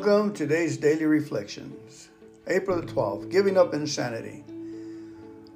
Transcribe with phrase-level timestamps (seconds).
[0.00, 2.08] Welcome to today's daily reflections.
[2.46, 4.42] April the 12th, giving up insanity.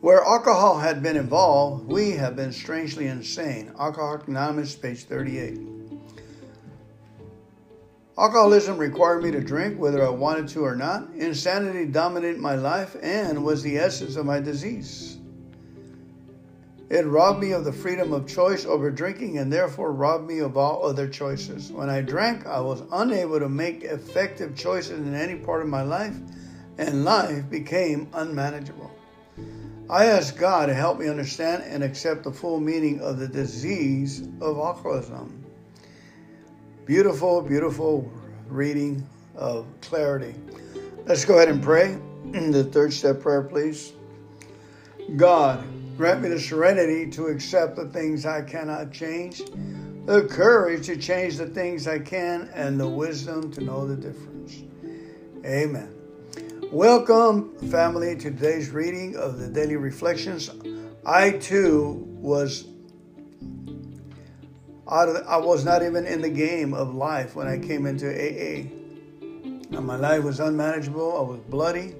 [0.00, 3.70] Where alcohol had been involved, we have been strangely insane.
[3.78, 5.58] Alcoholics Anonymous, page 38.
[8.16, 11.10] Alcoholism required me to drink whether I wanted to or not.
[11.10, 15.18] Insanity dominated my life and was the essence of my disease.
[16.90, 20.56] It robbed me of the freedom of choice over drinking and therefore robbed me of
[20.56, 21.70] all other choices.
[21.70, 25.82] When I drank, I was unable to make effective choices in any part of my
[25.82, 26.16] life,
[26.78, 28.90] and life became unmanageable.
[29.88, 34.22] I asked God to help me understand and accept the full meaning of the disease
[34.40, 35.44] of alcoholism.
[36.86, 38.10] Beautiful, beautiful
[38.48, 40.34] reading of clarity.
[41.06, 41.96] Let's go ahead and pray.
[42.32, 43.92] the third step prayer, please.
[45.16, 45.64] God,
[46.00, 49.42] Grant me the serenity to accept the things I cannot change,
[50.06, 54.62] the courage to change the things I can, and the wisdom to know the difference.
[55.44, 55.92] Amen.
[56.72, 60.50] Welcome, family, to today's reading of the Daily Reflections.
[61.04, 62.66] I too was
[64.90, 68.70] out I was not even in the game of life when I came into AA.
[69.76, 71.18] And my life was unmanageable.
[71.18, 71.94] I was bloody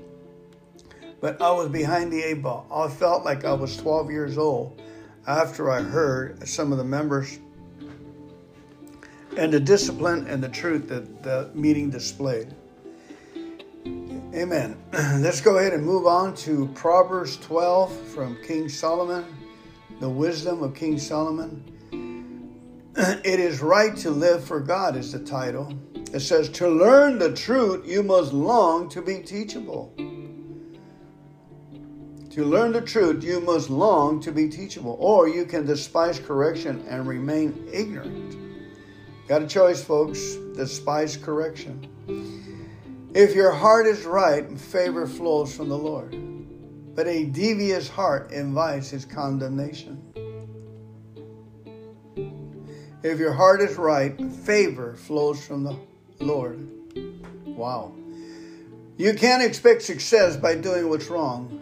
[1.20, 2.66] but I was behind the eight ball.
[2.72, 4.80] I felt like I was 12 years old
[5.26, 7.38] after I heard some of the members
[9.36, 12.54] and the discipline and the truth that the meeting displayed.
[14.34, 14.76] Amen.
[14.92, 19.24] Let's go ahead and move on to Proverbs 12 from King Solomon,
[20.00, 21.64] the wisdom of King Solomon.
[22.96, 25.72] It is right to live for God, is the title.
[26.12, 29.94] It says, To learn the truth, you must long to be teachable.
[32.30, 36.84] To learn the truth, you must long to be teachable, or you can despise correction
[36.88, 38.36] and remain ignorant.
[39.26, 40.36] Got a choice, folks.
[40.54, 41.88] Despise correction.
[43.14, 46.16] If your heart is right, favor flows from the Lord.
[46.94, 50.00] But a devious heart invites his condemnation.
[53.02, 55.76] If your heart is right, favor flows from the
[56.20, 56.68] Lord.
[57.44, 57.92] Wow.
[58.96, 61.60] You can't expect success by doing what's wrong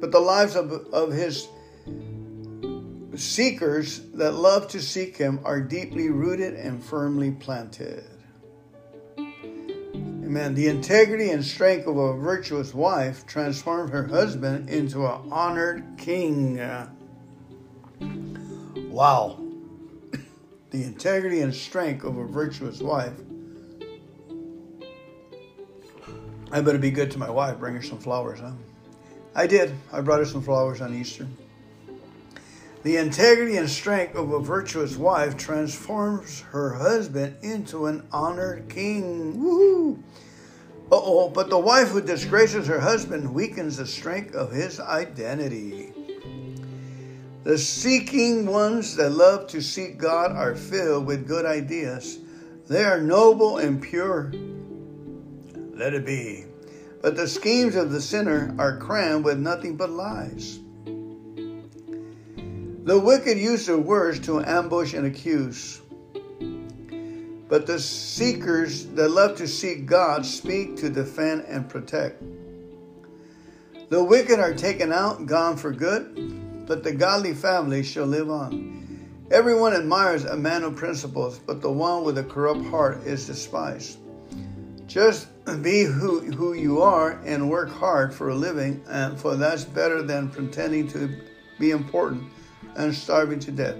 [0.00, 1.48] but the lives of, of his
[3.14, 8.04] seekers that love to seek him are deeply rooted and firmly planted.
[9.18, 10.54] Amen.
[10.54, 16.56] The integrity and strength of a virtuous wife transformed her husband into an honored king.
[18.88, 19.40] Wow.
[20.70, 23.12] The integrity and strength of a virtuous wife.
[26.52, 28.52] I better be good to my wife, bring her some flowers, huh?
[29.34, 29.74] I did.
[29.92, 31.26] I brought her some flowers on Easter.
[32.82, 39.42] The integrity and strength of a virtuous wife transforms her husband into an honored king.
[39.42, 40.02] Woo!
[40.90, 45.92] oh, but the wife who disgraces her husband weakens the strength of his identity.
[47.44, 52.18] The seeking ones that love to seek God are filled with good ideas.
[52.68, 54.32] They are noble and pure.
[55.74, 56.49] Let it be.
[57.00, 60.60] But the schemes of the sinner are crammed with nothing but lies.
[62.84, 65.80] The wicked use their words to ambush and accuse.
[67.48, 72.22] But the seekers that love to seek God speak to defend and protect.
[73.88, 78.78] The wicked are taken out, gone for good, but the godly family shall live on.
[79.30, 83.98] Everyone admires a man of principles, but the one with a corrupt heart is despised.
[84.90, 85.28] Just
[85.62, 90.02] be who, who you are and work hard for a living, and for that's better
[90.02, 91.16] than pretending to
[91.60, 92.24] be important
[92.74, 93.76] and starving to death.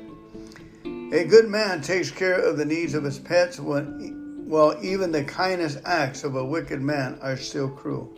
[1.12, 5.24] A good man takes care of the needs of his pets, when, while even the
[5.24, 8.16] kindest acts of a wicked man are still cruel.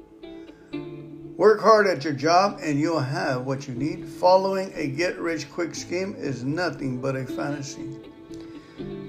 [1.38, 4.06] Work hard at your job and you'll have what you need.
[4.06, 7.88] Following a get rich quick scheme is nothing but a fantasy.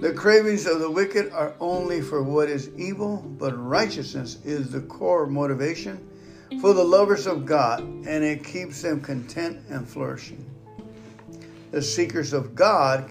[0.03, 4.81] The cravings of the wicked are only for what is evil, but righteousness is the
[4.81, 6.05] core motivation
[6.59, 10.43] for the lovers of God, and it keeps them content and flourishing.
[11.71, 13.09] The seekers of God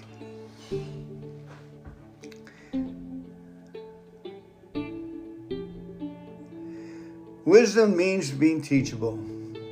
[7.47, 9.19] Wisdom means being teachable.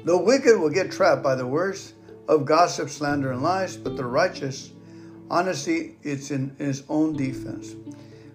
[0.06, 1.92] The wicked will get trapped by the words
[2.28, 4.72] of gossip, slander, and lies, but the righteous
[5.30, 7.74] Honesty it's in his own defense.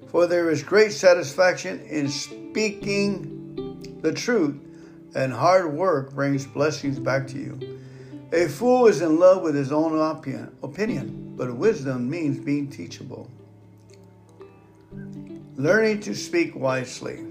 [0.08, 4.56] For there is great satisfaction in speaking the truth,
[5.14, 7.80] and hard work brings blessings back to you.
[8.32, 10.00] A fool is in love with his own
[10.64, 13.30] opinion, but wisdom means being teachable.
[15.58, 17.26] Learning to speak wisely.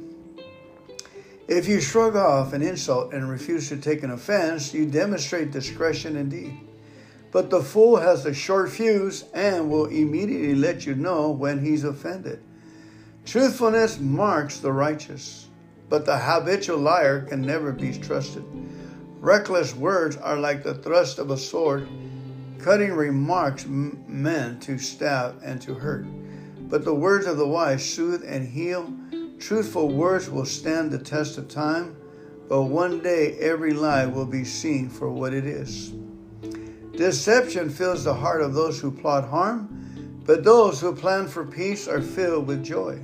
[1.46, 6.16] If you shrug off an insult and refuse to take an offense, you demonstrate discretion
[6.16, 6.58] indeed.
[7.34, 11.82] But the fool has a short fuse and will immediately let you know when he's
[11.82, 12.38] offended.
[13.26, 15.48] Truthfulness marks the righteous,
[15.88, 18.44] but the habitual liar can never be trusted.
[19.18, 21.88] Reckless words are like the thrust of a sword,
[22.60, 26.06] cutting remarks meant to stab and to hurt.
[26.68, 28.94] But the words of the wise soothe and heal
[29.40, 31.96] Truthful words will stand the test of time,
[32.48, 35.92] but one day every lie will be seen for what it is.
[36.96, 41.88] Deception fills the heart of those who plot harm, but those who plan for peace
[41.88, 42.98] are filled with joy.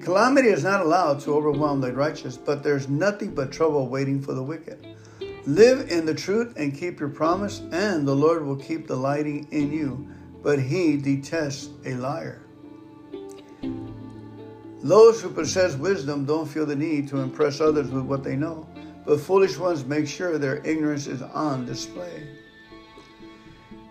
[0.00, 4.34] Calamity is not allowed to overwhelm the righteous, but there's nothing but trouble waiting for
[4.34, 4.78] the wicked.
[5.46, 9.72] Live in the truth and keep your promise, and the Lord will keep delighting in
[9.72, 10.08] you,
[10.44, 12.42] but he detests a liar.
[14.84, 18.68] Those who possess wisdom don't feel the need to impress others with what they know,
[19.06, 22.26] but foolish ones make sure their ignorance is on display.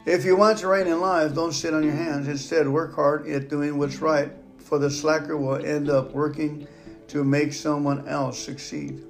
[0.06, 2.28] If you want to reign in life, don't sit on your hands.
[2.28, 6.68] Instead, work hard at doing what's right, for the slacker will end up working
[7.08, 9.02] to make someone else succeed.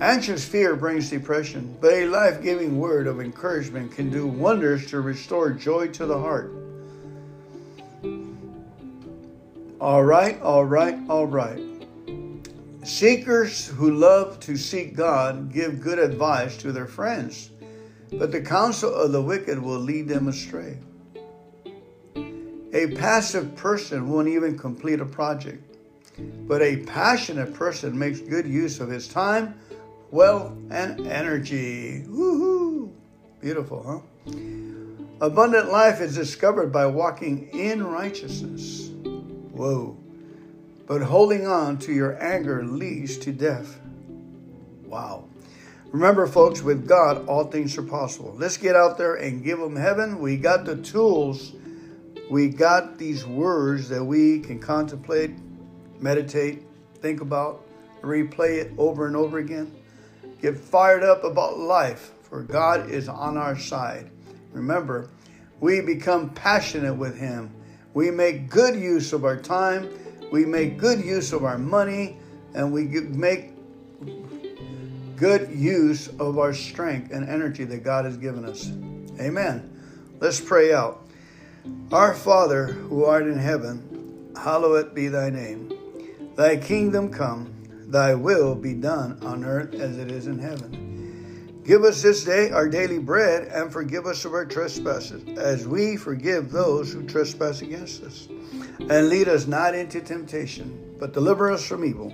[0.00, 5.02] Anxious fear brings depression, but a life giving word of encouragement can do wonders to
[5.02, 6.69] restore joy to the heart.
[9.80, 11.58] All right, all right, all right.
[12.82, 17.48] Seekers who love to seek God give good advice to their friends,
[18.12, 20.76] but the counsel of the wicked will lead them astray.
[22.74, 25.64] A passive person won't even complete a project,
[26.46, 29.58] but a passionate person makes good use of his time,
[30.10, 32.04] wealth, and energy.
[32.06, 32.92] Woohoo!
[33.40, 34.36] Beautiful, huh?
[35.22, 38.90] Abundant life is discovered by walking in righteousness.
[39.60, 39.94] Whoa.
[40.86, 43.78] But holding on to your anger leads to death.
[44.86, 45.24] Wow.
[45.92, 48.34] Remember, folks, with God, all things are possible.
[48.38, 50.18] Let's get out there and give them heaven.
[50.18, 51.52] We got the tools.
[52.30, 55.32] We got these words that we can contemplate,
[56.00, 56.62] meditate,
[57.02, 57.62] think about,
[58.00, 59.70] replay it over and over again.
[60.40, 64.10] Get fired up about life, for God is on our side.
[64.54, 65.10] Remember,
[65.60, 67.54] we become passionate with Him
[67.94, 69.88] we make good use of our time,
[70.30, 72.16] we make good use of our money,
[72.54, 73.52] and we make
[75.16, 78.70] good use of our strength and energy that God has given us.
[79.20, 79.70] Amen.
[80.18, 81.06] Let's pray out.
[81.92, 85.72] Our Father, who art in heaven, hallowed be thy name.
[86.36, 87.52] Thy kingdom come,
[87.88, 90.89] thy will be done on earth as it is in heaven.
[91.70, 95.96] Give us this day our daily bread, and forgive us of our trespasses, as we
[95.96, 98.26] forgive those who trespass against us.
[98.80, 102.12] And lead us not into temptation, but deliver us from evil.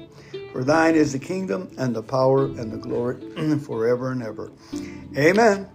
[0.53, 4.53] For thine is the kingdom, and the power, and the glory forever and ever.
[5.17, 5.67] Amen.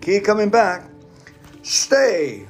[0.00, 0.88] Keep coming back.
[1.64, 2.46] Stay